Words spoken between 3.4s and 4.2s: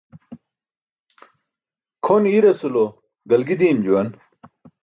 diim juwan.